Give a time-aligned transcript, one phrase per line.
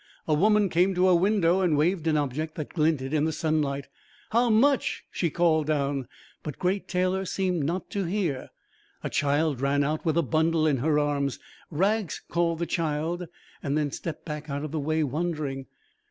[0.27, 3.87] A woman came to a window and waved an object that glinted in the sunlight.
[4.31, 6.07] "How much?" she called down.
[6.41, 8.49] But Great Taylor seemed not to hear.
[9.03, 11.37] A child ran out with a bundle in her arms.
[11.69, 13.27] "Rags," called the child,
[13.61, 15.67] then stepped back out of the way, wondering.